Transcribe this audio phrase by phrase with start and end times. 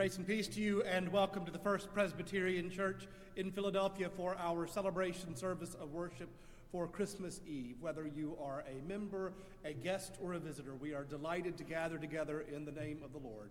[0.00, 3.06] Grace and peace to you, and welcome to the First Presbyterian Church
[3.36, 6.30] in Philadelphia for our celebration service of worship
[6.72, 7.76] for Christmas Eve.
[7.82, 11.98] Whether you are a member, a guest, or a visitor, we are delighted to gather
[11.98, 13.50] together in the name of the Lord.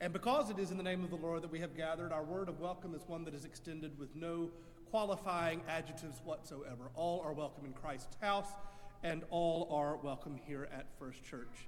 [0.00, 2.22] And because it is in the name of the Lord that we have gathered, our
[2.22, 4.50] word of welcome is one that is extended with no
[4.92, 6.92] qualifying adjectives whatsoever.
[6.94, 8.52] All are welcome in Christ's house,
[9.02, 11.66] and all are welcome here at First Church.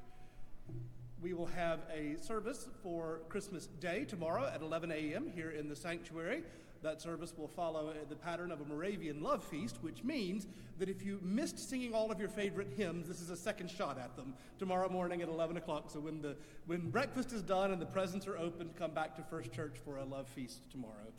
[1.23, 5.31] We will have a service for Christmas Day tomorrow at 11 a.m.
[5.35, 6.43] here in the sanctuary.
[6.83, 10.47] That service will follow uh, the pattern of a Moravian love feast, which means
[10.79, 13.99] that if you missed singing all of your favorite hymns, this is a second shot
[13.99, 15.91] at them tomorrow morning at 11 o'clock.
[15.91, 19.23] So when, the, when breakfast is done and the presents are opened, come back to
[19.25, 21.13] First Church for a love feast tomorrow.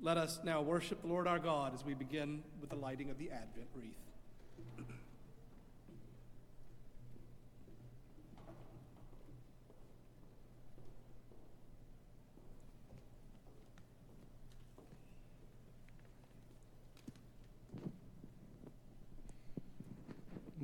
[0.00, 3.18] Let us now worship the Lord our God as we begin with the lighting of
[3.18, 4.01] the Advent wreath.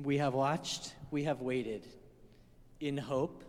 [0.03, 1.85] We have watched, we have waited
[2.79, 3.43] in hope.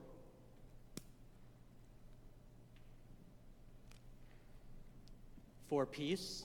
[5.69, 6.45] For peace.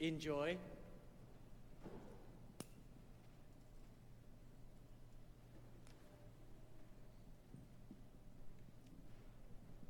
[0.00, 0.56] In joy.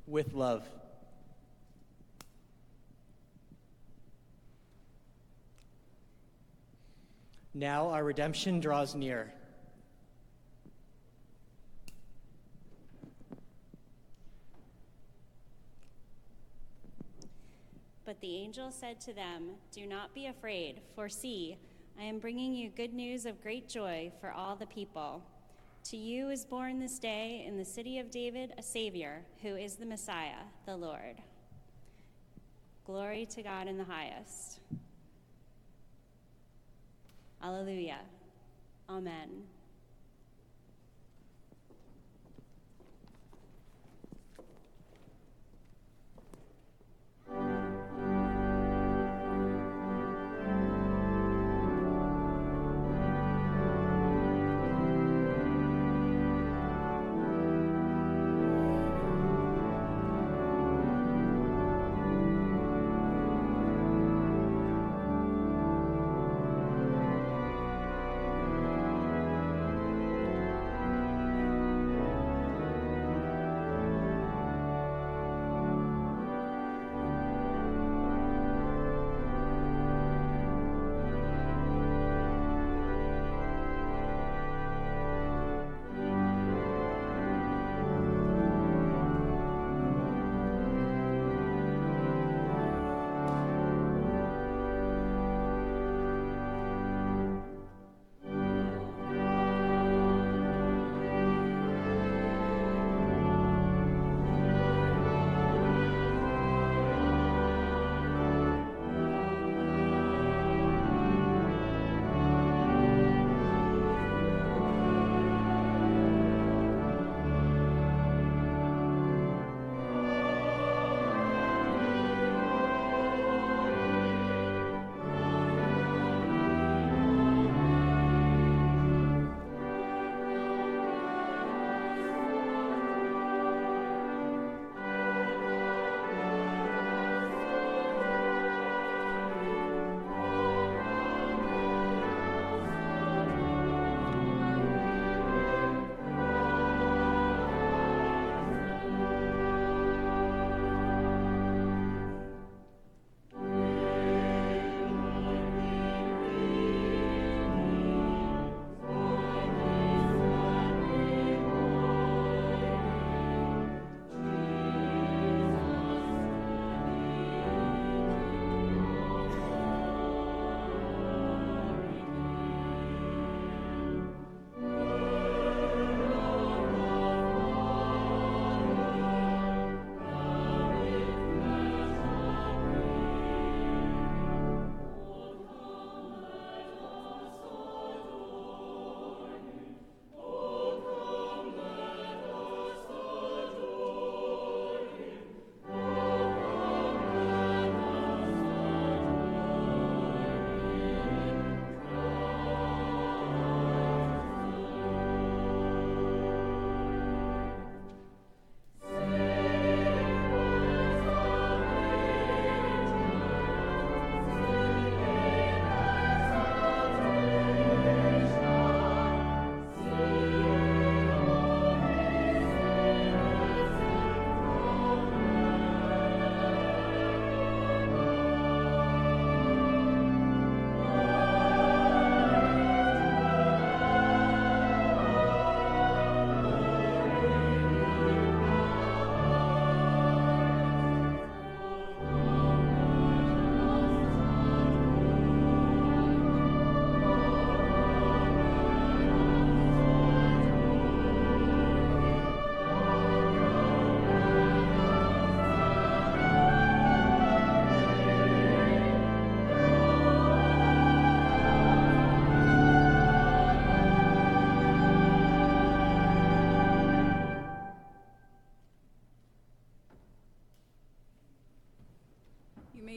[0.06, 0.79] With love.
[7.52, 9.32] Now our redemption draws near.
[18.04, 21.56] But the angel said to them, Do not be afraid, for see,
[21.98, 25.22] I am bringing you good news of great joy for all the people.
[25.84, 29.76] To you is born this day in the city of David a Savior, who is
[29.76, 31.16] the Messiah, the Lord.
[32.84, 34.60] Glory to God in the highest.
[37.42, 37.98] Alleluia.
[38.88, 39.59] Amen.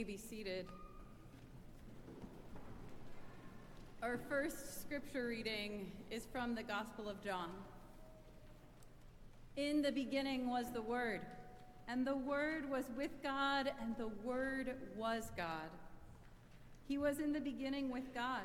[0.03, 0.65] Be seated.
[4.01, 7.49] Our first scripture reading is from the Gospel of John.
[9.55, 11.21] In the beginning was the Word,
[11.87, 15.69] and the Word was with God, and the Word was God.
[16.87, 18.41] He was in the beginning with God.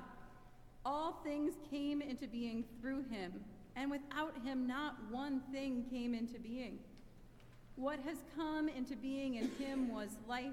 [0.84, 3.32] All things came into being through him,
[3.74, 6.78] and without him, not one thing came into being.
[7.74, 10.52] What has come into being in him was life,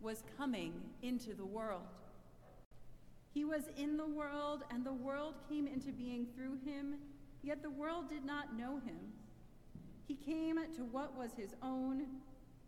[0.00, 0.72] was coming
[1.02, 1.82] into the world.
[3.32, 6.96] He was in the world, and the world came into being through him,
[7.42, 9.12] yet the world did not know him.
[10.06, 12.06] He came to what was his own,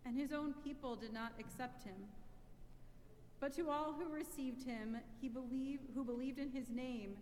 [0.05, 1.97] and his own people did not accept him.
[3.41, 7.17] But to all who received him, he believed, who believed in his name,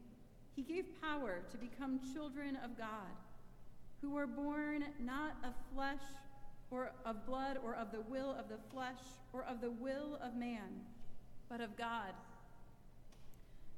[0.56, 3.14] he gave power to become children of God,
[4.02, 6.02] who were born not of flesh
[6.70, 9.00] or of blood, or of the will of the flesh,
[9.32, 10.84] or of the will of man,
[11.48, 12.12] but of God.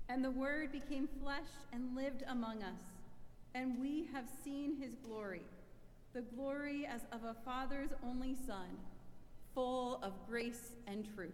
[0.09, 2.81] And the Word became flesh and lived among us,
[3.55, 5.43] and we have seen his glory,
[6.15, 8.67] the glory as of a Father's only Son,
[9.55, 11.31] full of grace and truth.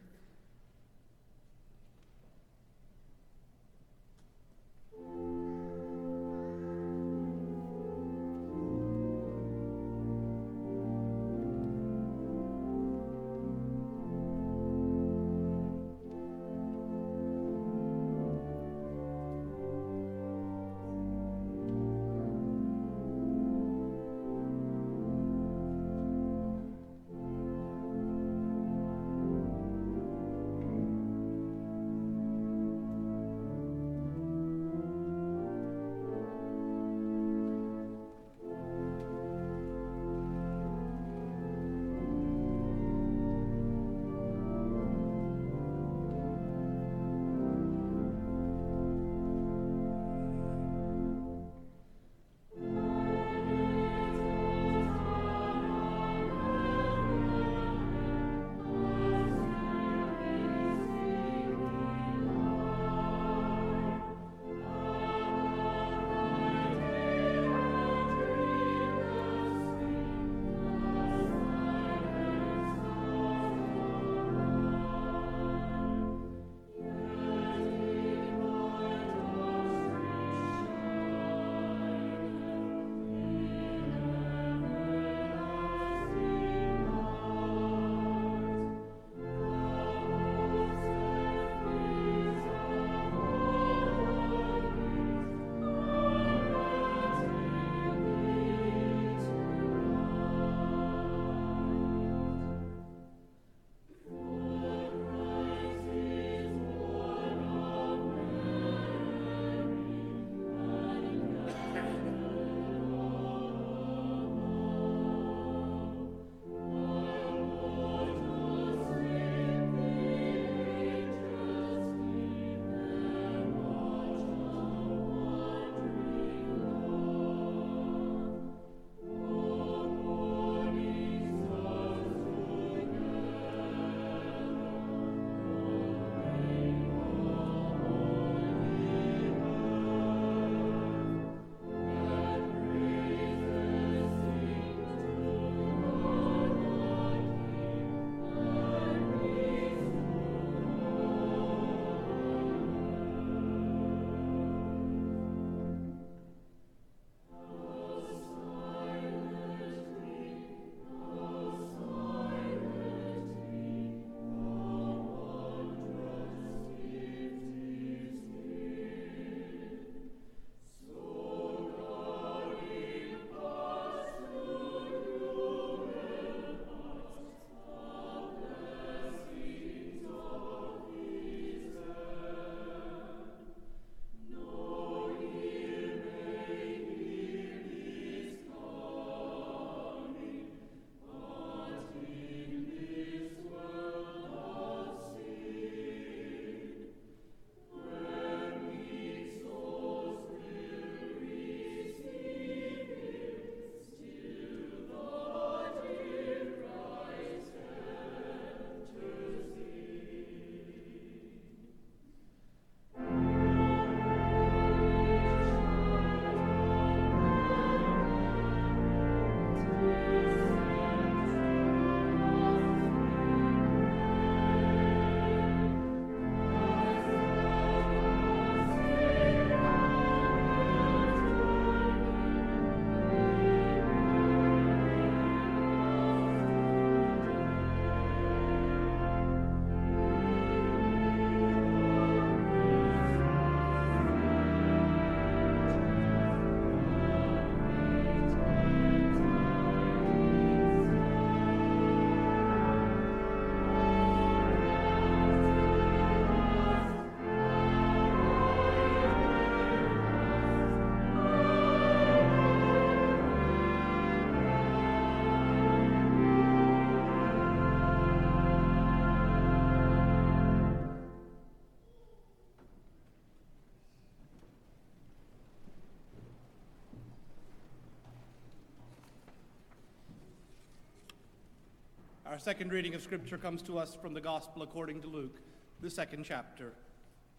[282.36, 285.40] Our second reading of Scripture comes to us from the Gospel according to Luke,
[285.80, 286.74] the second chapter.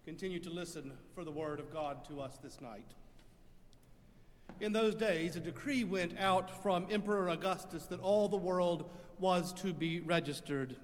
[0.05, 2.95] Continue to listen for the word of God to us this night.
[4.59, 8.89] In those days, a decree went out from Emperor Augustus that all the world
[9.19, 10.77] was to be registered.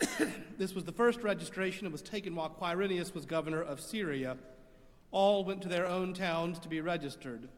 [0.56, 1.86] this was the first registration.
[1.86, 4.38] It was taken while Quirinius was governor of Syria.
[5.10, 7.50] All went to their own towns to be registered.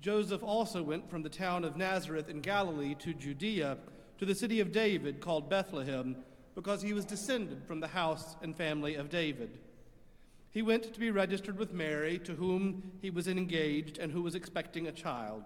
[0.00, 3.76] Joseph also went from the town of Nazareth in Galilee to Judea,
[4.18, 6.16] to the city of David called Bethlehem,
[6.54, 9.58] because he was descended from the house and family of David.
[10.50, 14.34] He went to be registered with Mary, to whom he was engaged and who was
[14.34, 15.44] expecting a child.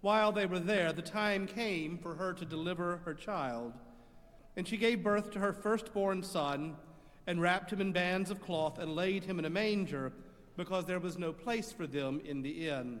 [0.00, 3.72] While they were there, the time came for her to deliver her child.
[4.56, 6.76] And she gave birth to her firstborn son,
[7.26, 10.12] and wrapped him in bands of cloth, and laid him in a manger,
[10.56, 13.00] because there was no place for them in the inn.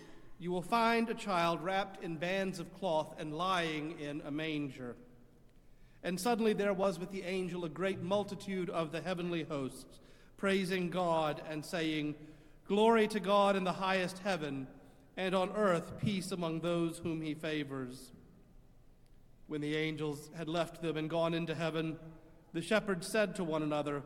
[0.41, 4.95] You will find a child wrapped in bands of cloth and lying in a manger.
[6.01, 9.99] And suddenly there was with the angel a great multitude of the heavenly hosts,
[10.37, 12.15] praising God and saying,
[12.67, 14.65] Glory to God in the highest heaven,
[15.15, 18.11] and on earth peace among those whom he favors.
[19.45, 21.99] When the angels had left them and gone into heaven,
[22.51, 24.01] the shepherds said to one another,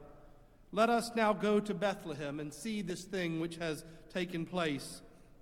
[0.74, 5.02] Let us now go to Bethlehem and see this thing which has taken place,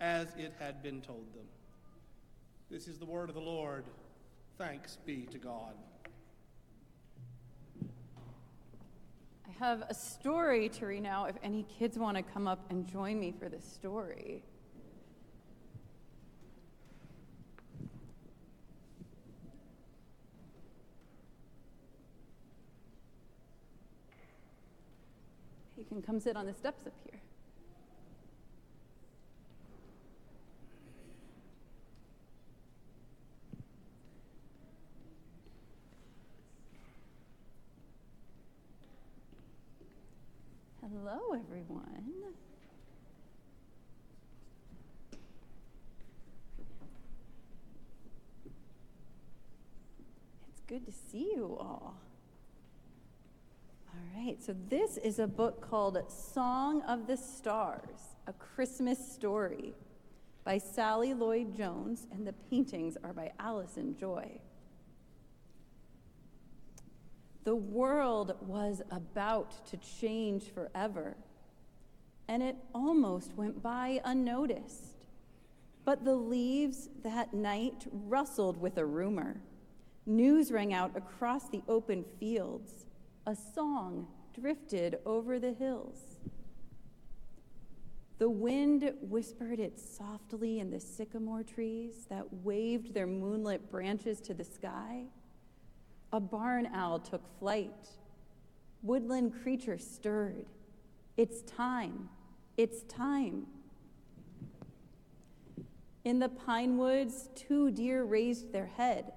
[0.00, 1.44] as it had been told them.
[2.70, 3.84] This is the word of the Lord.
[4.56, 5.74] Thanks be to God.
[7.84, 12.86] I have a story to read now if any kids want to come up and
[12.86, 14.42] join me for this story.
[25.76, 27.09] You can come sit on the steps up here.
[40.80, 42.12] Hello, everyone.
[50.48, 52.00] It's good to see you all.
[53.92, 59.74] All right, so this is a book called Song of the Stars A Christmas Story
[60.44, 64.40] by Sally Lloyd Jones, and the paintings are by Alison Jay.
[67.44, 71.16] The world was about to change forever,
[72.28, 74.96] and it almost went by unnoticed.
[75.84, 79.40] But the leaves that night rustled with a rumor.
[80.04, 82.86] News rang out across the open fields.
[83.26, 84.06] A song
[84.38, 86.18] drifted over the hills.
[88.18, 94.34] The wind whispered it softly in the sycamore trees that waved their moonlit branches to
[94.34, 95.06] the sky.
[96.12, 97.88] A barn owl took flight.
[98.82, 100.46] Woodland creatures stirred.
[101.16, 102.08] It's time.
[102.56, 103.46] It's time.
[106.04, 109.12] In the pine woods, two deer raised their head.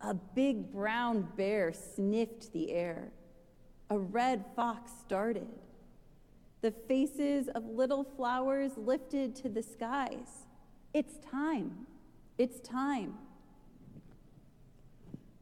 [0.00, 3.12] A big brown bear sniffed the air.
[3.90, 5.46] A red fox started.
[6.60, 10.46] The faces of little flowers lifted to the skies.
[10.92, 11.86] It's time.
[12.38, 13.14] It's time.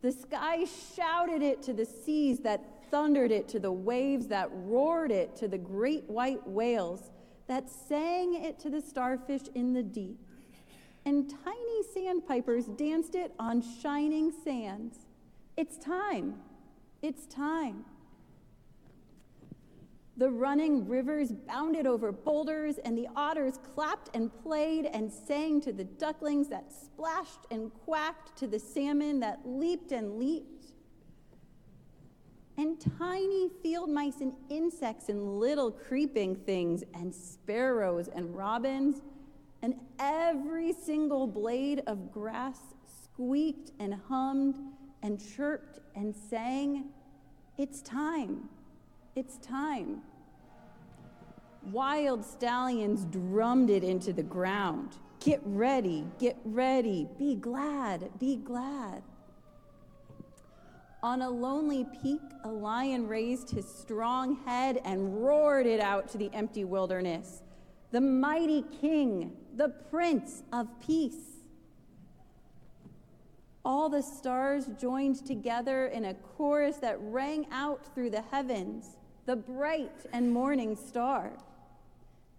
[0.03, 0.65] The sky
[0.97, 5.49] shouted it to the seas that thundered it to the waves that roared it to
[5.49, 7.11] the great white whales
[7.47, 10.19] that sang it to the starfish in the deep.
[11.05, 14.99] And tiny sandpipers danced it on shining sands.
[15.57, 16.35] It's time.
[17.01, 17.85] It's time.
[20.23, 25.73] The running rivers bounded over boulders, and the otters clapped and played and sang to
[25.73, 30.67] the ducklings that splashed and quacked, to the salmon that leaped and leaped.
[32.57, 39.03] And tiny field mice and insects and little creeping things, and sparrows and robins,
[39.61, 42.61] and every single blade of grass
[43.03, 44.55] squeaked and hummed
[45.03, 46.91] and chirped and sang,
[47.59, 48.49] It's time.
[49.17, 50.03] It's time.
[51.71, 54.97] Wild stallions drummed it into the ground.
[55.21, 59.03] Get ready, get ready, be glad, be glad.
[61.03, 66.19] On a lonely peak, a lion raised his strong head and roared it out to
[66.19, 67.43] the empty wilderness.
[67.93, 71.43] The mighty king, the prince of peace.
[73.65, 79.37] All the stars joined together in a chorus that rang out through the heavens the
[79.37, 81.33] bright and morning star.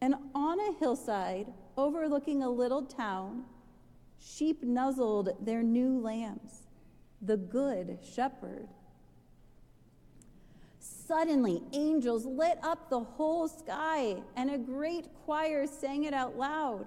[0.03, 3.45] And on a hillside overlooking a little town,
[4.19, 6.67] sheep nuzzled their new lambs,
[7.21, 8.67] the good shepherd.
[10.77, 16.85] Suddenly, angels lit up the whole sky, and a great choir sang it out loud.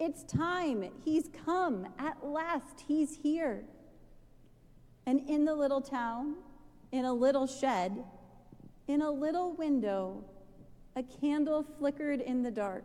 [0.00, 0.90] It's time.
[1.04, 1.86] He's come.
[2.00, 3.62] At last, he's here.
[5.06, 6.34] And in the little town,
[6.90, 8.02] in a little shed,
[8.88, 10.24] in a little window,
[10.96, 12.84] a candle flickered in the dark.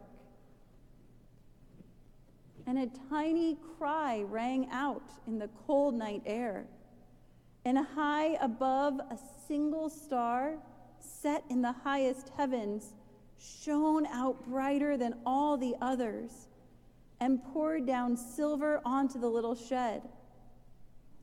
[2.67, 6.65] And a tiny cry rang out in the cold night air.
[7.63, 10.55] And high above, a single star,
[10.99, 12.93] set in the highest heavens,
[13.39, 16.47] shone out brighter than all the others
[17.21, 20.01] and poured down silver onto the little shed,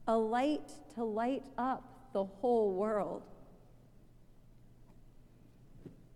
[0.07, 3.25] a light to light up the whole world.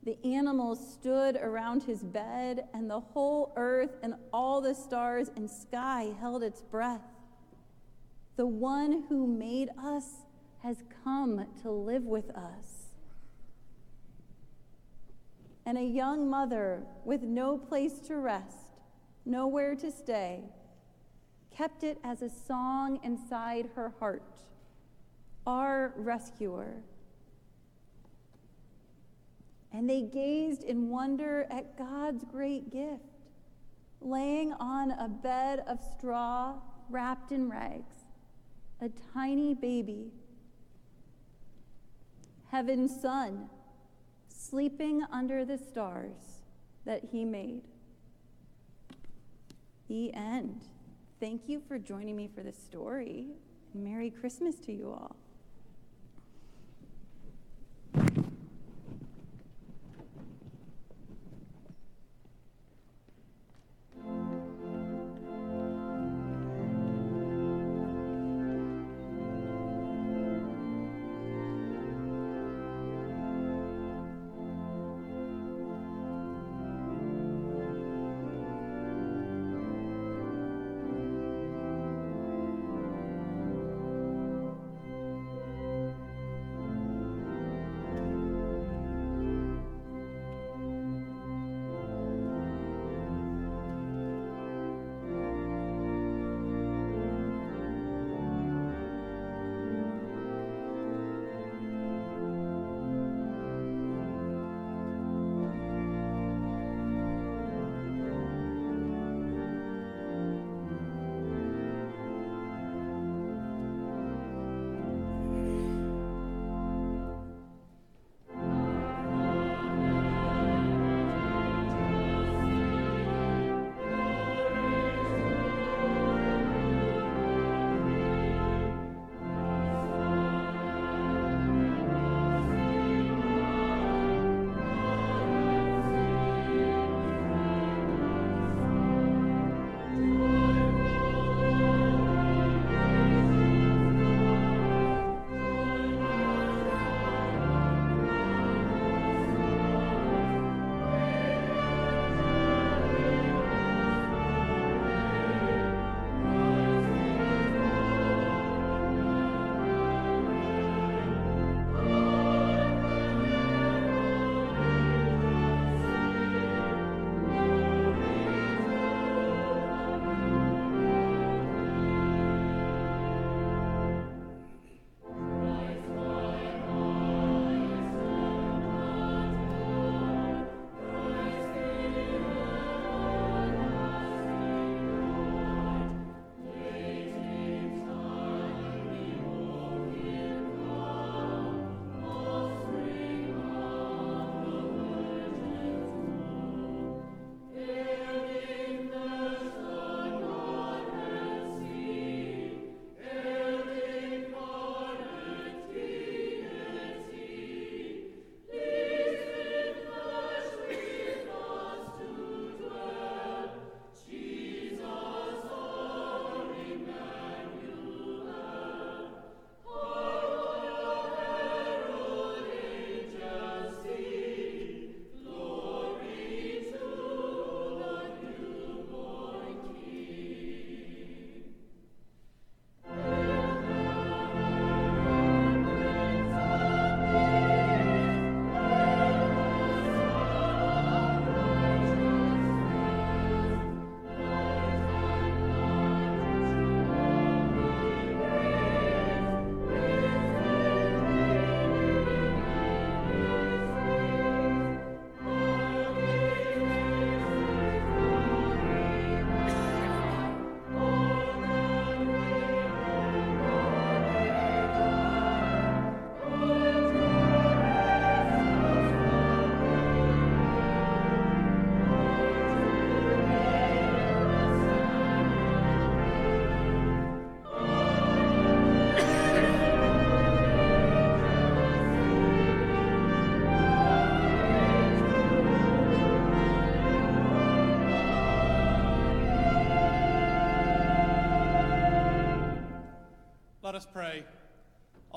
[0.05, 5.49] The animals stood around his bed, and the whole earth and all the stars and
[5.49, 7.03] sky held its breath.
[8.37, 10.07] The one who made us
[10.63, 12.89] has come to live with us.
[15.65, 18.81] And a young mother with no place to rest,
[19.25, 20.41] nowhere to stay,
[21.57, 24.25] kept it as a song inside her heart.
[25.47, 26.83] Our rescuer
[29.73, 33.01] and they gazed in wonder at God's great gift,
[34.01, 36.57] laying on a bed of straw
[36.91, 38.05] wrapped in rags,
[38.81, 40.13] a tiny baby,
[42.51, 43.49] heaven's son,
[44.29, 46.43] sleeping under the stars
[46.85, 47.63] that he made.
[49.89, 50.63] The end.
[51.21, 53.29] Thank you for joining me for this story.
[53.75, 55.17] Merry Christmas to you all.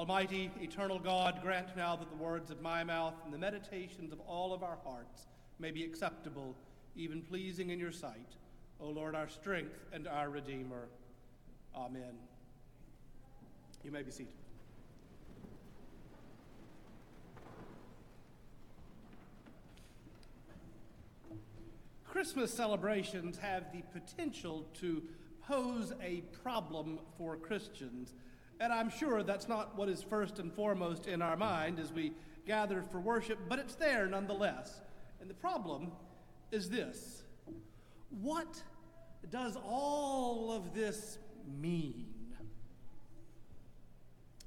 [0.08, 4.20] Almighty, eternal God, grant now that the words of my mouth and the meditations of
[4.28, 5.26] all of our hearts
[5.58, 6.56] may be acceptable,
[6.96, 8.36] even pleasing in your sight.
[8.80, 10.90] O Lord, our strength and our Redeemer.
[11.76, 12.14] Amen.
[13.84, 14.32] You may be seated.
[22.04, 25.02] Christmas celebrations have the potential to
[25.48, 28.14] pose a problem for Christians.
[28.60, 32.14] And I'm sure that's not what is first and foremost in our mind as we
[32.46, 34.82] gather for worship, but it's there nonetheless.
[35.20, 35.92] And the problem
[36.52, 37.24] is this
[38.22, 38.62] What
[39.30, 41.18] does all of this
[41.60, 42.08] mean?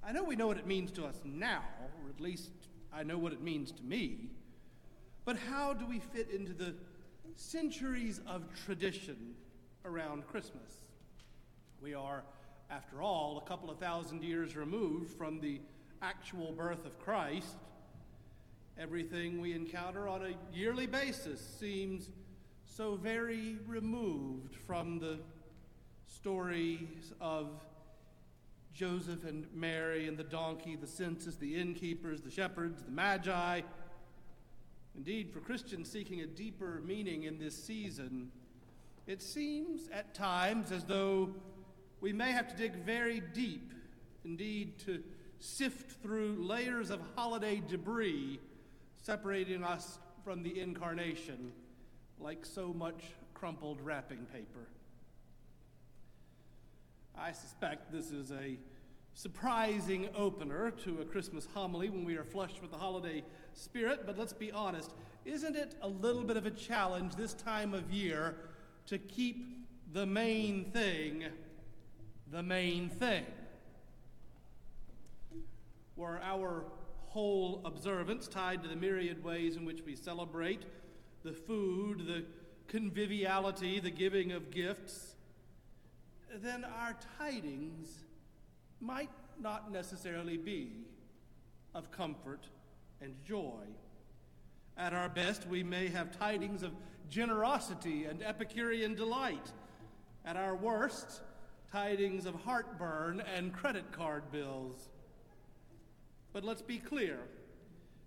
[0.03, 2.51] I know we know what it means to us now, or at least
[2.93, 4.31] I know what it means to me,
[5.27, 6.75] but how do we fit into the
[7.37, 9.35] centuries of tradition
[9.85, 10.81] around Christmas?
[11.83, 12.25] We are,
[12.71, 15.61] after all, a couple of thousand years removed from the
[16.03, 17.57] actual birth of Christ.
[18.79, 22.11] Everything we encounter on a yearly basis seems
[22.67, 25.19] so very removed from the
[26.07, 27.49] stories of
[28.75, 33.63] Joseph and Mary and the donkey, the census, the innkeepers, the shepherds, the magi.
[34.95, 38.31] Indeed, for Christians seeking a deeper meaning in this season,
[39.07, 41.31] it seems at times as though
[42.01, 43.73] we may have to dig very deep,
[44.25, 45.03] indeed, to
[45.41, 48.41] sift through layers of holiday debris
[49.03, 51.53] separating us from the incarnation
[52.21, 54.67] like so much crumpled wrapping paper.
[57.17, 58.59] I suspect this is a
[59.15, 64.17] surprising opener to a Christmas homily when we are flushed with the holiday spirit, but
[64.17, 64.93] let's be honest,
[65.25, 68.37] isn't it a little bit of a challenge this time of year
[68.87, 71.25] to keep the main thing
[72.31, 73.25] the main thing.
[75.97, 76.65] Were our
[77.07, 80.63] whole observance tied to the myriad ways in which we celebrate
[81.25, 82.25] the food, the
[82.69, 85.17] conviviality, the giving of gifts,
[86.43, 88.05] then our tidings
[88.81, 89.11] might
[89.41, 90.85] not necessarily be
[91.75, 92.47] of comfort
[93.01, 93.65] and joy.
[94.77, 96.73] At our best, we may have tidings of
[97.09, 99.53] generosity and Epicurean delight.
[100.25, 101.23] At our worst,
[101.73, 104.89] tidings of heartburn and credit card bills.
[106.33, 107.19] But let's be clear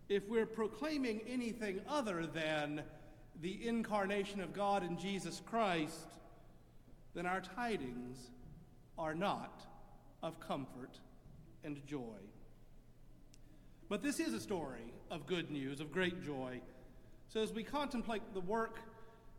[0.09, 2.83] if we're proclaiming anything other than
[3.41, 6.07] the incarnation of God in Jesus Christ,
[7.13, 8.31] then our tidings
[8.97, 9.65] are not
[10.21, 10.99] of comfort
[11.63, 12.19] and joy.
[13.89, 16.61] But this is a story of good news, of great joy.
[17.27, 18.79] So as we contemplate the work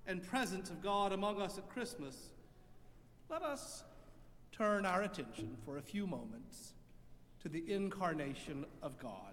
[0.06, 2.30] and presence of God among us at Christmas,
[3.30, 3.84] let us
[4.52, 6.74] turn our attention for a few moments
[7.42, 9.32] to the incarnation of God.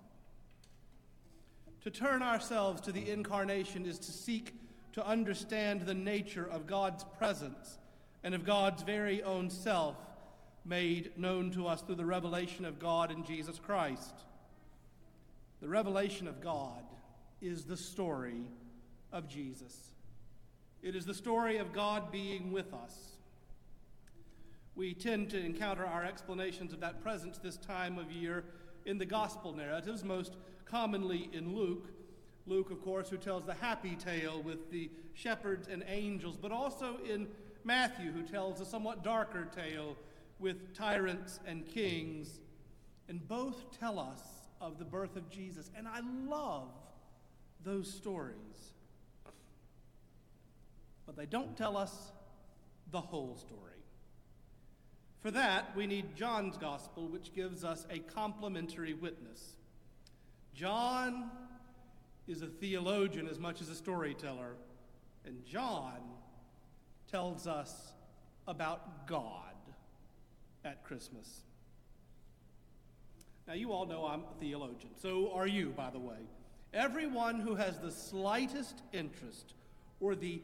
[1.83, 4.55] To turn ourselves to the incarnation is to seek
[4.93, 7.77] to understand the nature of God's presence
[8.23, 9.95] and of God's very own self
[10.65, 14.13] made known to us through the revelation of God in Jesus Christ.
[15.61, 16.83] The revelation of God
[17.41, 18.43] is the story
[19.11, 19.75] of Jesus.
[20.81, 23.08] It is the story of God being with us
[24.79, 28.45] we tend to encounter our explanations of that presence this time of year
[28.85, 31.89] in the gospel narratives, most commonly in Luke.
[32.47, 36.95] Luke, of course, who tells the happy tale with the shepherds and angels, but also
[37.03, 37.27] in
[37.65, 39.97] Matthew, who tells a somewhat darker tale
[40.39, 42.39] with tyrants and kings.
[43.09, 44.21] And both tell us
[44.61, 45.71] of the birth of Jesus.
[45.75, 46.69] And I love
[47.65, 48.71] those stories.
[51.05, 52.13] But they don't tell us
[52.91, 53.68] the whole story.
[55.21, 59.57] For that, we need John's gospel, which gives us a complementary witness.
[60.53, 61.29] John
[62.27, 64.55] is a theologian as much as a storyteller,
[65.25, 65.99] and John
[67.11, 67.91] tells us
[68.47, 69.55] about God
[70.63, 71.41] at Christmas.
[73.47, 74.91] Now, you all know I'm a theologian.
[75.01, 76.17] So are you, by the way.
[76.73, 79.53] Everyone who has the slightest interest
[79.99, 80.41] or the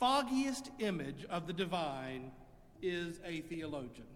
[0.00, 2.32] foggiest image of the divine
[2.82, 4.06] is a theologian.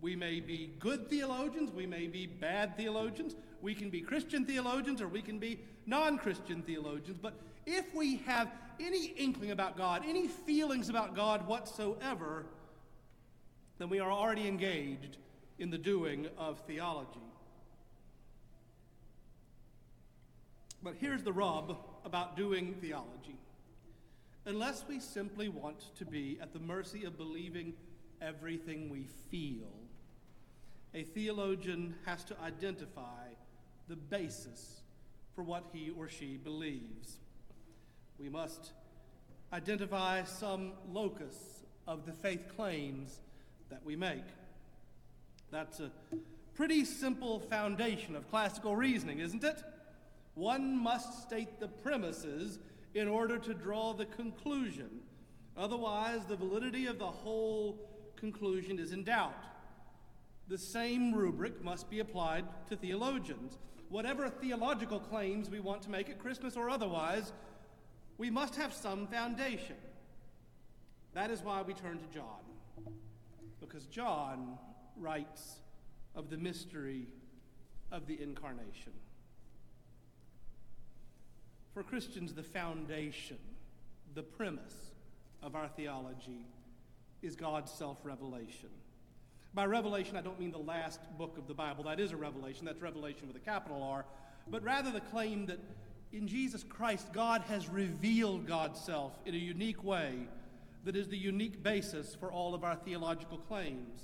[0.00, 5.00] We may be good theologians, we may be bad theologians, we can be Christian theologians,
[5.00, 7.18] or we can be non Christian theologians.
[7.20, 12.46] But if we have any inkling about God, any feelings about God whatsoever,
[13.78, 15.16] then we are already engaged
[15.58, 17.20] in the doing of theology.
[20.82, 23.36] But here's the rub about doing theology
[24.46, 27.74] unless we simply want to be at the mercy of believing
[28.22, 29.68] everything we feel
[30.96, 33.28] a theologian has to identify
[33.86, 34.80] the basis
[35.34, 37.18] for what he or she believes.
[38.18, 38.72] We must
[39.52, 41.36] identify some locus
[41.86, 43.20] of the faith claims
[43.68, 44.24] that we make.
[45.50, 45.90] That's a
[46.54, 49.62] pretty simple foundation of classical reasoning, isn't it?
[50.34, 52.58] One must state the premises
[52.96, 54.88] in order to draw the conclusion.
[55.54, 57.78] Otherwise, the validity of the whole
[58.16, 59.44] conclusion is in doubt.
[60.48, 63.58] The same rubric must be applied to theologians.
[63.90, 67.32] Whatever theological claims we want to make at Christmas or otherwise,
[68.16, 69.76] we must have some foundation.
[71.12, 72.40] That is why we turn to John,
[73.60, 74.58] because John
[74.96, 75.60] writes
[76.14, 77.08] of the mystery
[77.92, 78.92] of the incarnation.
[81.76, 83.36] For Christians, the foundation,
[84.14, 84.92] the premise
[85.42, 86.46] of our theology
[87.20, 88.70] is God's self revelation.
[89.52, 91.84] By revelation, I don't mean the last book of the Bible.
[91.84, 92.64] That is a revelation.
[92.64, 94.06] That's revelation with a capital R.
[94.48, 95.58] But rather the claim that
[96.14, 100.14] in Jesus Christ, God has revealed God's self in a unique way
[100.86, 104.00] that is the unique basis for all of our theological claims.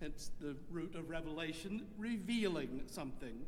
[0.00, 3.42] Hence the root of revelation, revealing something.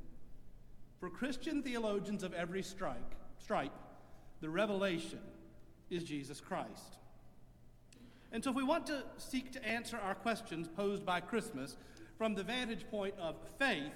[1.06, 3.70] For Christian theologians of every strike, stripe,
[4.40, 5.20] the revelation
[5.88, 6.98] is Jesus Christ.
[8.32, 11.76] And so, if we want to seek to answer our questions posed by Christmas
[12.18, 13.92] from the vantage point of faith,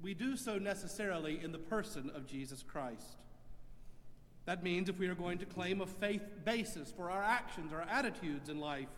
[0.00, 3.18] we do so necessarily in the person of Jesus Christ.
[4.46, 7.82] That means if we are going to claim a faith basis for our actions, our
[7.82, 8.88] attitudes in life,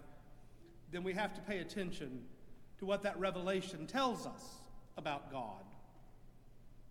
[0.92, 2.22] then we have to pay attention
[2.78, 4.60] to what that revelation tells us
[4.96, 5.64] about God.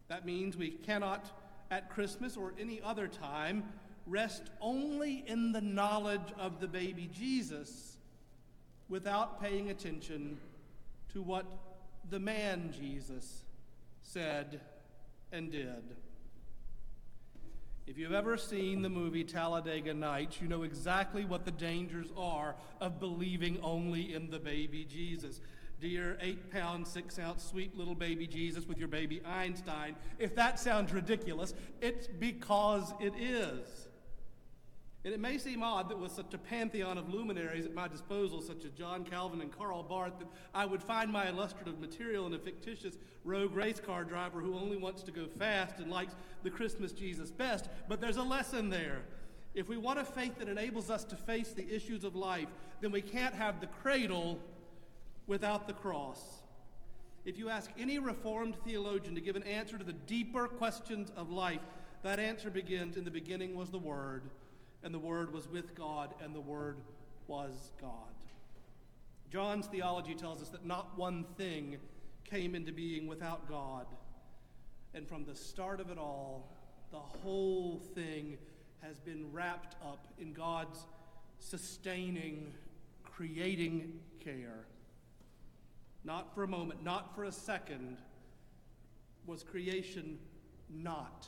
[0.08, 1.32] That means we cannot,
[1.72, 3.64] at Christmas or any other time,
[4.06, 7.98] rest only in the knowledge of the baby Jesus
[8.88, 10.38] without paying attention
[11.14, 11.46] to what
[12.10, 13.44] the man Jesus
[14.04, 14.62] said
[15.32, 15.96] and did.
[17.88, 22.56] If you've ever seen the movie Talladega Nights, you know exactly what the dangers are
[22.82, 25.40] of believing only in the baby Jesus.
[25.82, 30.60] Dear eight pound, six ounce, sweet little baby Jesus with your baby Einstein, if that
[30.60, 33.88] sounds ridiculous, it's because it is.
[35.06, 38.42] And it may seem odd that with such a pantheon of luminaries at my disposal,
[38.42, 42.34] such as John Calvin and Karl Barth, that I would find my illustrative material in
[42.34, 46.50] a fictitious rogue race car driver who only wants to go fast and likes the
[46.50, 47.70] Christmas Jesus best.
[47.88, 49.04] But there's a lesson there.
[49.54, 52.50] If we want a faith that enables us to face the issues of life,
[52.82, 54.40] then we can't have the cradle
[55.28, 56.22] without the cross.
[57.26, 61.32] If you ask any Reformed theologian to give an answer to the deeper questions of
[61.32, 61.62] life,
[62.04, 64.24] that answer begins In the beginning was the Word
[64.86, 66.78] and the Word was with God, and the Word
[67.26, 67.92] was God.
[69.32, 71.78] John's theology tells us that not one thing
[72.24, 73.88] came into being without God.
[74.94, 76.52] And from the start of it all,
[76.92, 78.38] the whole thing
[78.82, 80.86] has been wrapped up in God's
[81.40, 82.54] sustaining,
[83.04, 84.68] creating care.
[86.06, 87.98] Not for a moment, not for a second,
[89.26, 90.20] was creation
[90.70, 91.28] not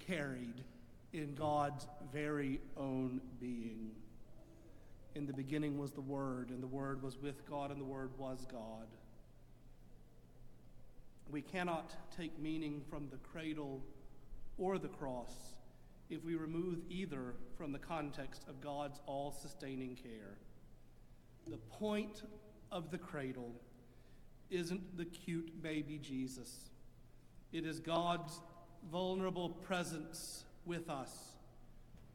[0.00, 0.64] carried
[1.12, 3.92] in God's very own being.
[5.14, 8.10] In the beginning was the Word, and the Word was with God, and the Word
[8.18, 8.88] was God.
[11.30, 13.84] We cannot take meaning from the cradle
[14.58, 15.54] or the cross
[16.10, 20.38] if we remove either from the context of God's all sustaining care.
[21.46, 22.22] The point
[22.72, 23.52] of the cradle
[24.52, 26.70] isn't the cute baby Jesus,
[27.52, 28.40] it is God's
[28.90, 31.32] vulnerable presence with us,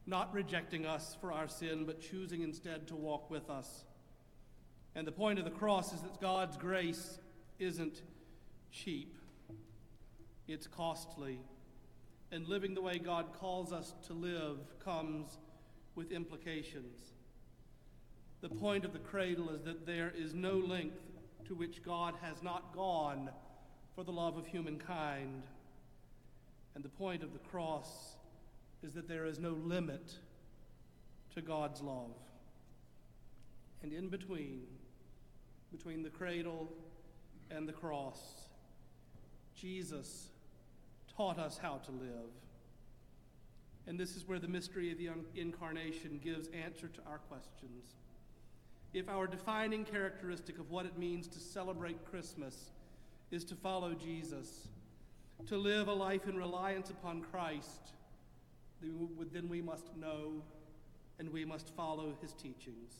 [0.05, 3.85] not rejecting us for our sin, but choosing instead to walk with us.
[4.95, 7.19] And the point of the cross is that God's grace
[7.59, 8.01] isn't
[8.71, 9.15] cheap,
[10.47, 11.39] it's costly.
[12.31, 15.37] And living the way God calls us to live comes
[15.95, 17.13] with implications.
[18.41, 20.99] The point of the cradle is that there is no length
[21.47, 23.29] to which God has not gone
[23.95, 25.43] for the love of humankind.
[26.75, 28.15] And the point of the cross
[28.83, 30.13] is that there is no limit
[31.35, 32.11] to God's love.
[33.81, 34.63] And in between,
[35.71, 36.71] between the cradle
[37.49, 38.19] and the cross,
[39.55, 40.27] Jesus
[41.15, 42.31] taught us how to live.
[43.87, 47.95] And this is where the mystery of the incarnation gives answer to our questions.
[48.93, 52.71] If our defining characteristic of what it means to celebrate Christmas
[53.31, 54.67] is to follow Jesus,
[55.47, 57.93] to live a life in reliance upon Christ,
[58.81, 60.41] then we must know
[61.19, 62.93] and we must follow his teachings.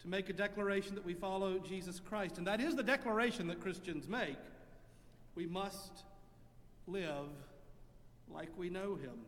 [0.00, 2.38] to make a declaration that we follow Jesus Christ.
[2.38, 4.36] And that is the declaration that Christians make.
[5.34, 6.04] We must
[6.86, 7.28] live
[8.32, 9.18] like we know him.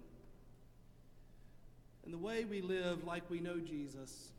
[2.05, 4.31] And the way we live like we know Jesus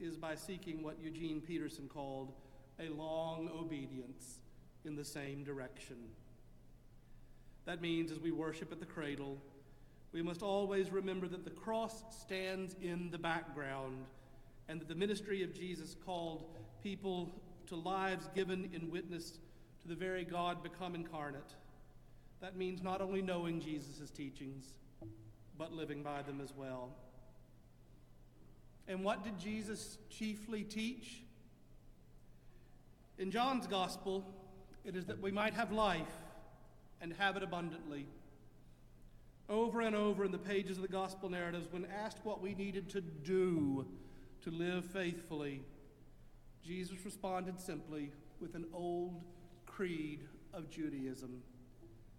[0.00, 2.32] is by seeking what Eugene Peterson called
[2.80, 4.40] a long obedience
[4.84, 5.96] in the same direction.
[7.64, 9.38] That means as we worship at the cradle,
[10.12, 14.06] we must always remember that the cross stands in the background
[14.68, 16.44] and that the ministry of Jesus called
[16.82, 17.30] people
[17.66, 19.38] to lives given in witness
[19.82, 21.54] to the very God become incarnate.
[22.40, 24.64] That means not only knowing Jesus' teachings,
[25.58, 26.90] but living by them as well.
[28.88, 31.22] And what did Jesus chiefly teach?
[33.18, 34.24] In John's Gospel,
[34.84, 36.06] it is that we might have life
[37.00, 38.06] and have it abundantly.
[39.48, 42.88] Over and over in the pages of the Gospel narratives, when asked what we needed
[42.90, 43.86] to do
[44.42, 45.62] to live faithfully,
[46.64, 48.10] Jesus responded simply
[48.40, 49.22] with an old
[49.66, 50.24] creed
[50.54, 51.42] of Judaism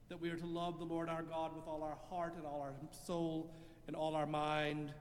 [0.09, 2.61] that we are to love the Lord our God with all our heart and all
[2.61, 2.73] our
[3.05, 3.51] soul
[3.87, 4.91] and all our mind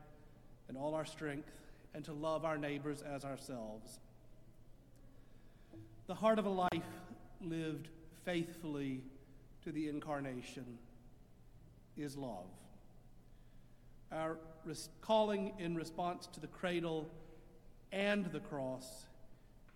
[0.69, 1.51] and all our strength,
[1.95, 3.99] and to love our neighbors as ourselves.
[6.07, 6.71] The heart of a life
[7.41, 7.89] lived
[8.25, 9.03] faithfully
[9.65, 10.79] to the incarnation
[11.97, 12.47] is love.
[14.13, 17.11] Our res- calling in response to the cradle
[17.93, 19.07] and the cross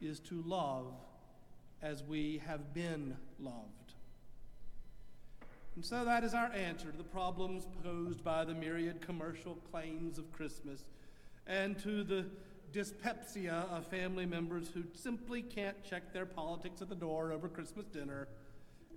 [0.01, 0.95] is to love
[1.83, 3.82] as we have been loved.
[5.75, 10.19] And so that is our answer to the problems posed by the myriad commercial claims
[10.19, 10.85] of Christmas
[11.47, 12.27] and to the
[12.73, 17.87] dyspepsia of family members who simply can't check their politics at the door over Christmas
[17.87, 18.29] dinner,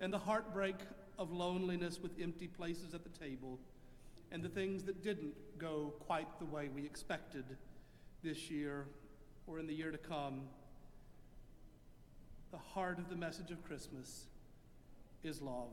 [0.00, 0.76] and the heartbreak
[1.18, 3.58] of loneliness with empty places at the table,
[4.32, 7.44] and the things that didn't go quite the way we expected
[8.22, 8.86] this year
[9.46, 10.42] or in the year to come.
[12.50, 14.26] The heart of the message of Christmas
[15.22, 15.72] is love.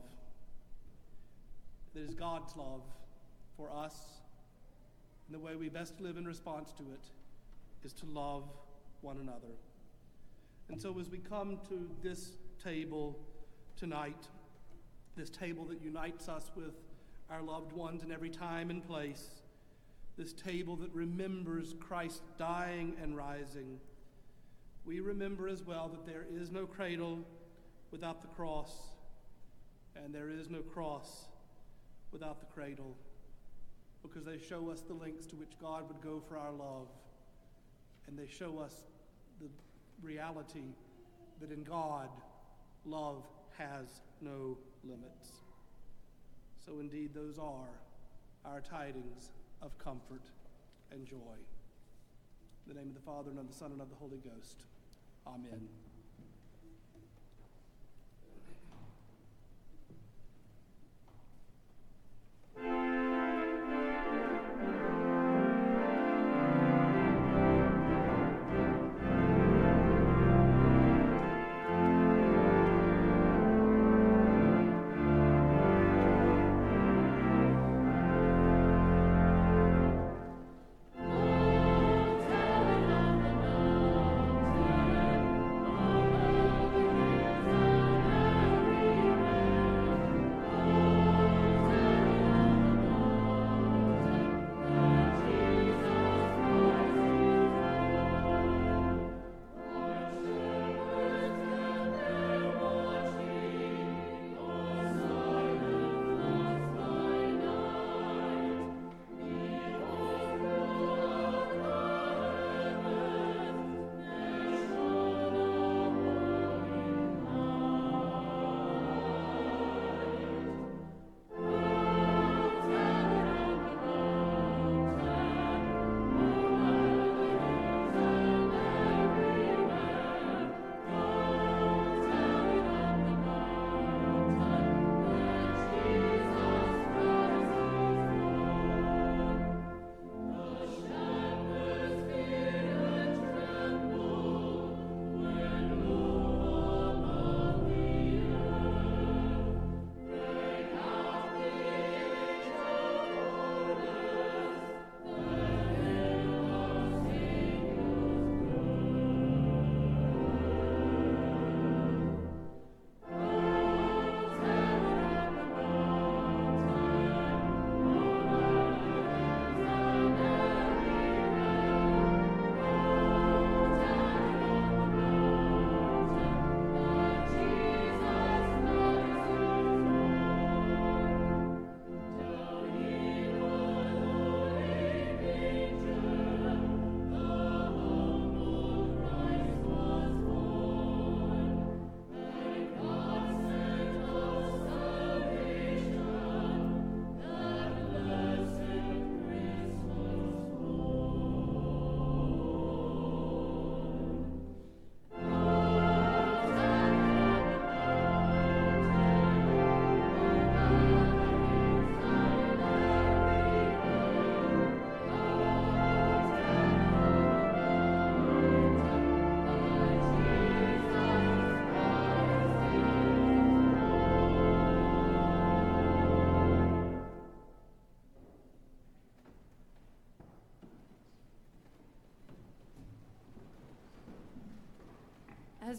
[1.94, 2.82] It is God's love
[3.56, 3.94] for us,
[5.26, 7.04] and the way we best live in response to it
[7.84, 8.42] is to love
[9.00, 9.54] one another.
[10.68, 12.32] And so, as we come to this
[12.62, 13.16] table
[13.76, 14.26] tonight,
[15.16, 16.74] this table that unites us with
[17.30, 19.28] our loved ones in every time and place,
[20.18, 23.78] this table that remembers Christ dying and rising,
[24.84, 27.20] we remember as well that there is no cradle
[27.92, 28.72] without the cross,
[29.94, 31.28] and there is no cross
[32.14, 32.96] without the cradle,
[34.02, 36.88] because they show us the lengths to which God would go for our love,
[38.06, 38.84] and they show us
[39.40, 39.48] the
[40.02, 40.72] reality
[41.40, 42.08] that in God,
[42.86, 43.24] love
[43.58, 45.28] has no limits.
[46.64, 47.68] So, indeed, those are
[48.44, 50.22] our tidings of comfort
[50.92, 51.36] and joy.
[52.66, 54.62] In the name of the Father, and of the Son, and of the Holy Ghost.
[55.26, 55.68] Amen.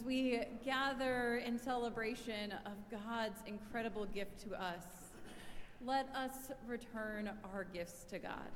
[0.02, 4.84] We gather in celebration of God's incredible gift to us,
[5.84, 8.50] let us return our gifts to God.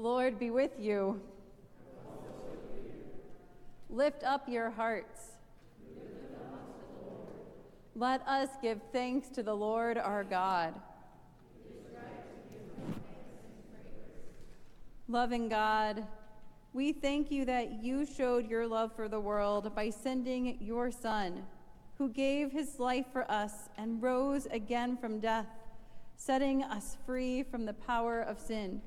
[0.00, 1.20] Lord be with you.
[3.90, 5.32] Lift up your hearts.
[7.94, 10.72] Let us give thanks to the Lord our God.
[15.06, 16.06] Loving God,
[16.72, 21.42] we thank you that you showed your love for the world by sending your Son,
[21.98, 25.48] who gave his life for us and rose again from death,
[26.16, 28.80] setting us free from the power of sin.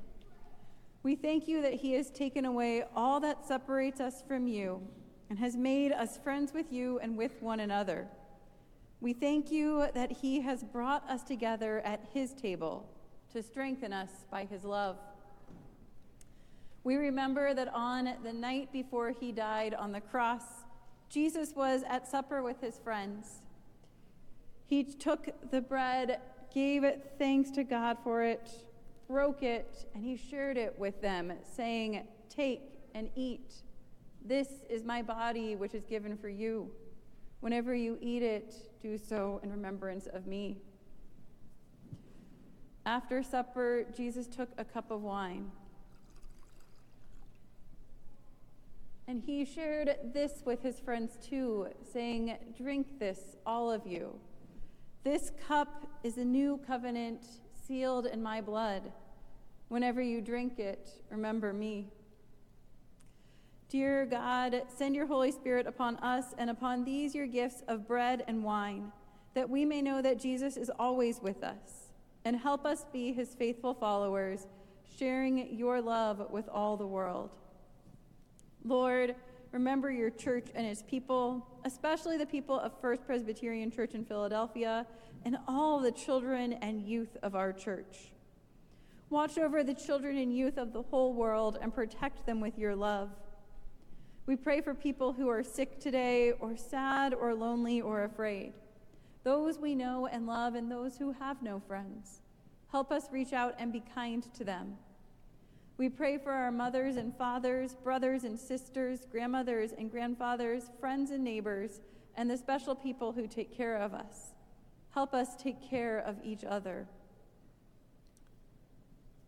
[1.04, 4.80] We thank you that he has taken away all that separates us from you
[5.28, 8.08] and has made us friends with you and with one another.
[9.02, 12.88] We thank you that he has brought us together at his table
[13.34, 14.96] to strengthen us by his love.
[16.84, 20.44] We remember that on the night before he died on the cross,
[21.10, 23.42] Jesus was at supper with his friends.
[24.64, 26.22] He took the bread,
[26.54, 26.82] gave
[27.18, 28.50] thanks to God for it,
[29.08, 32.62] broke it, and he shared it with them, saying, Take
[32.94, 33.54] and eat.
[34.24, 36.70] This is my body, which is given for you.
[37.40, 40.56] Whenever you eat it, do so in remembrance of me.
[42.86, 45.50] After supper, Jesus took a cup of wine.
[49.06, 54.18] And he shared this with his friends too, saying, Drink this, all of you.
[55.02, 57.26] This cup is a new covenant
[57.66, 58.92] sealed in my blood.
[59.68, 61.88] Whenever you drink it, remember me.
[63.68, 68.22] Dear God, send your Holy Spirit upon us and upon these your gifts of bread
[68.28, 68.92] and wine,
[69.34, 71.90] that we may know that Jesus is always with us,
[72.24, 74.46] and help us be his faithful followers,
[74.98, 77.30] sharing your love with all the world.
[78.64, 79.16] Lord,
[79.50, 84.86] remember your church and its people, especially the people of First Presbyterian Church in Philadelphia,
[85.24, 88.12] and all the children and youth of our church.
[89.10, 92.74] Watch over the children and youth of the whole world and protect them with your
[92.74, 93.10] love.
[94.26, 98.54] We pray for people who are sick today, or sad, or lonely, or afraid.
[99.22, 102.22] Those we know and love, and those who have no friends.
[102.72, 104.76] Help us reach out and be kind to them.
[105.76, 111.22] We pray for our mothers and fathers, brothers and sisters, grandmothers and grandfathers, friends and
[111.22, 111.80] neighbors,
[112.16, 114.33] and the special people who take care of us.
[114.94, 116.86] Help us take care of each other.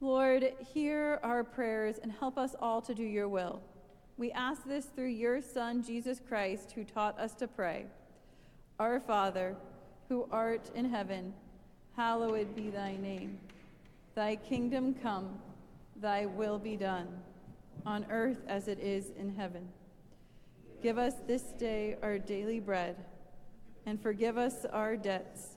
[0.01, 3.61] Lord, hear our prayers and help us all to do your will.
[4.17, 7.87] We ask this through your Son, Jesus Christ, who taught us to pray.
[8.79, 9.57] Our Father,
[10.09, 11.35] who art in heaven,
[11.97, 13.41] hallowed be thy name.
[14.15, 15.31] Thy kingdom come,
[16.01, 17.09] thy will be done,
[17.85, 19.67] on earth as it is in heaven.
[20.81, 22.95] Give us this day our daily bread,
[23.85, 25.56] and forgive us our debts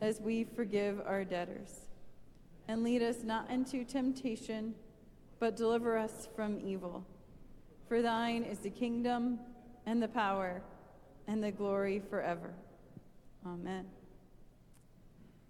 [0.00, 1.86] as we forgive our debtors
[2.68, 4.74] and lead us not into temptation,
[5.38, 7.04] but deliver us from evil.
[7.88, 9.40] For thine is the kingdom,
[9.86, 10.62] and the power,
[11.26, 12.54] and the glory forever.
[13.44, 13.86] Amen.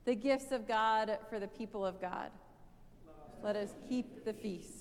[0.06, 2.30] The gifts of God for the people of God.
[3.42, 4.79] Let us keep the feast.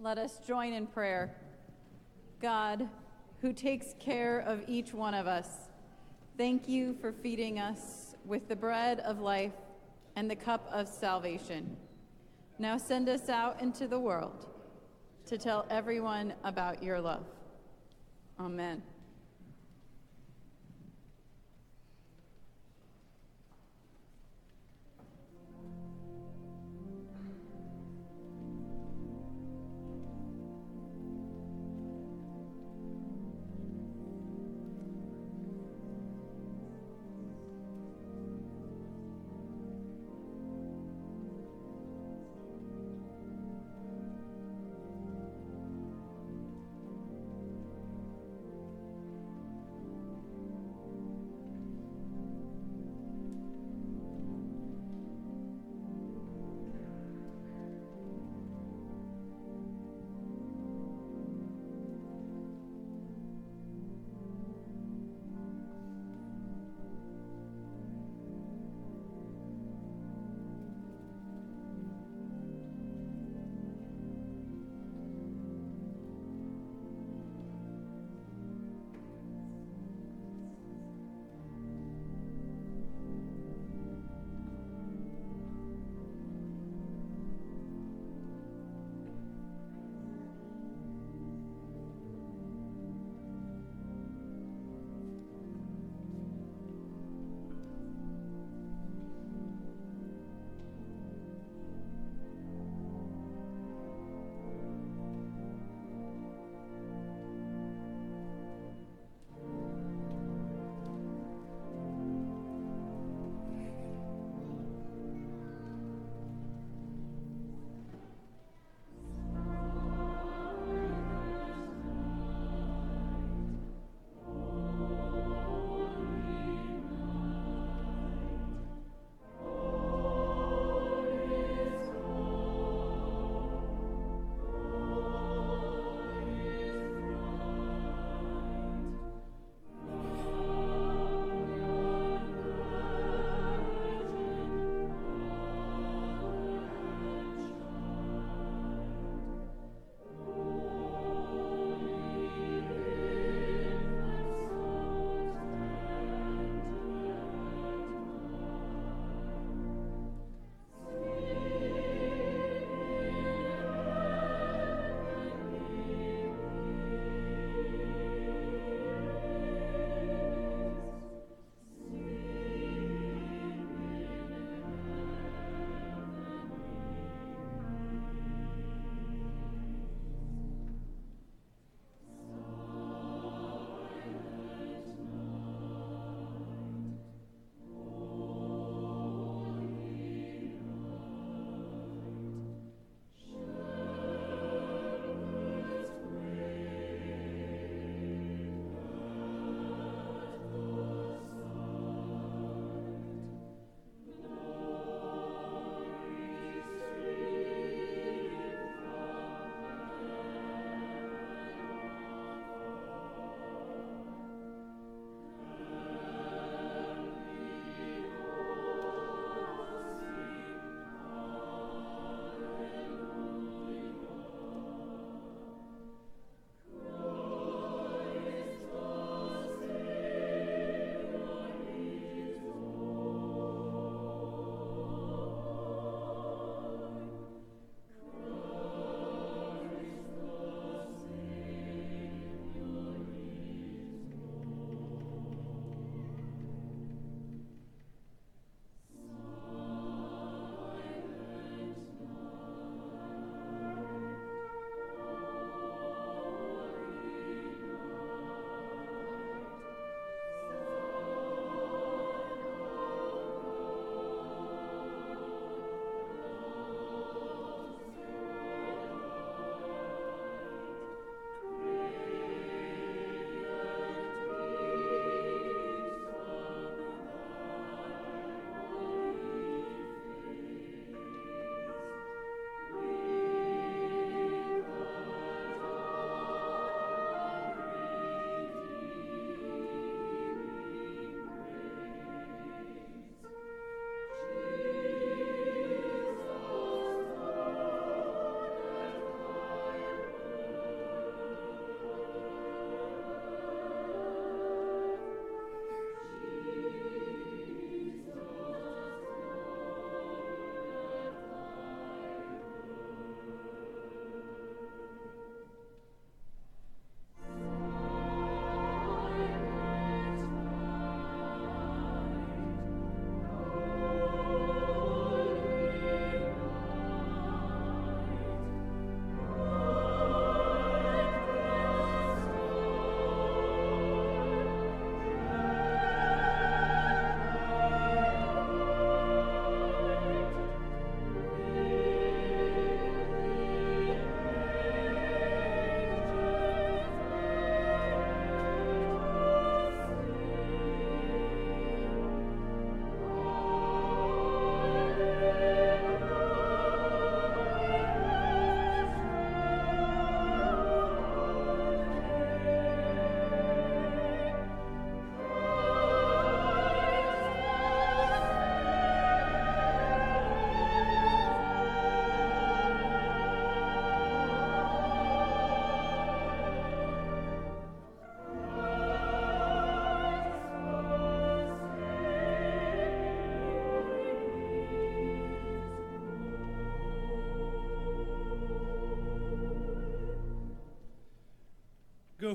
[0.00, 1.34] Let us join in prayer.
[2.40, 2.88] God,
[3.40, 5.48] who takes care of each one of us,
[6.36, 9.54] thank you for feeding us with the bread of life
[10.14, 11.76] and the cup of salvation.
[12.60, 14.46] Now send us out into the world
[15.26, 17.24] to tell everyone about your love.
[18.38, 18.82] Amen.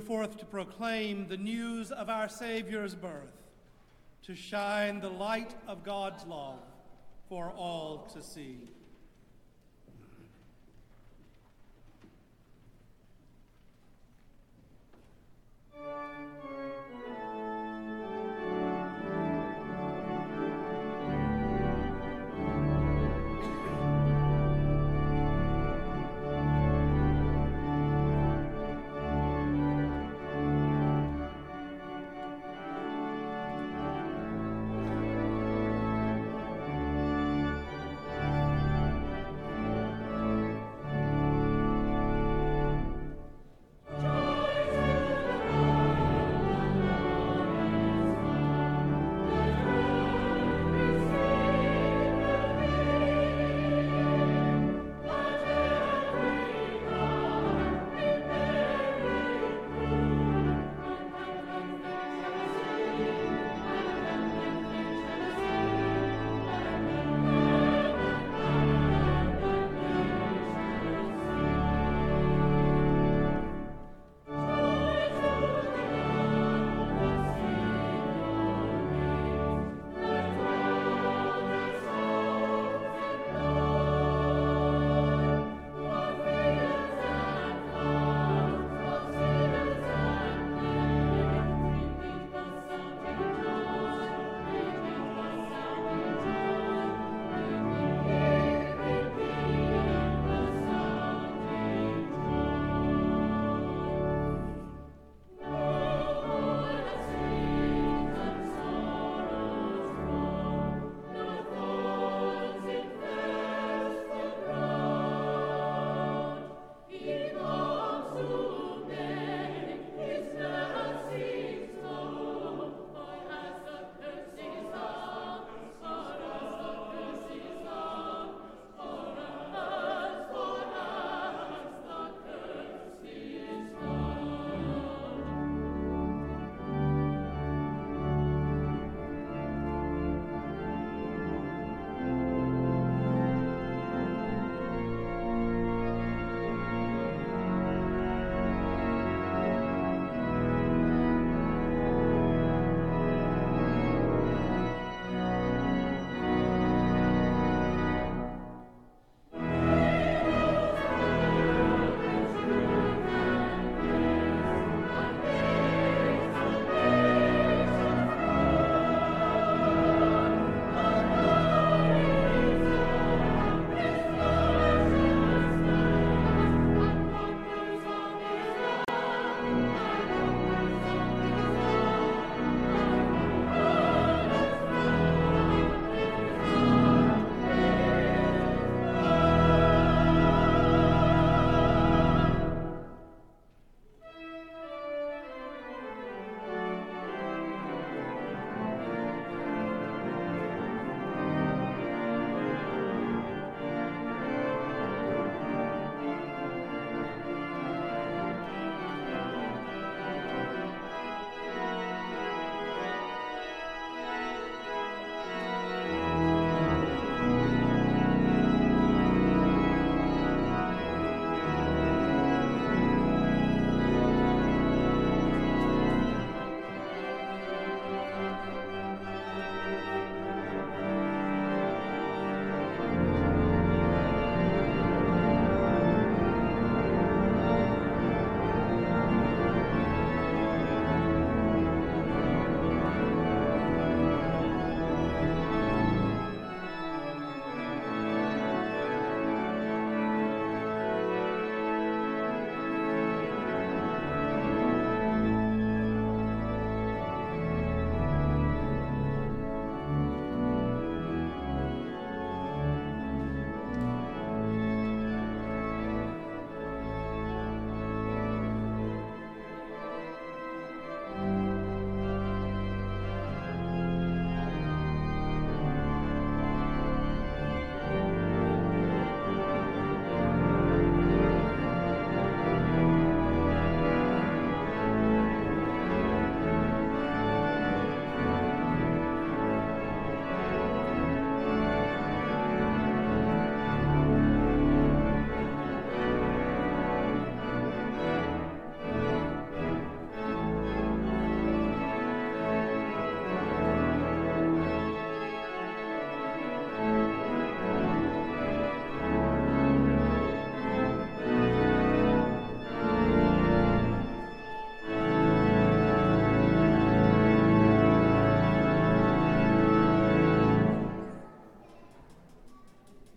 [0.05, 3.33] Forth to proclaim the news of our Savior's birth,
[4.23, 6.59] to shine the light of God's love
[7.29, 8.57] for all to see.